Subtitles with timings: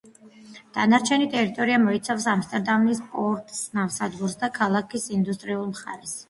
[0.77, 6.19] დანარჩენი ტერიტორია მოიცავს ამსტერდამის პორტს, ნავსადგურს და ქალაქის ინდუსტრიულ მხარეს.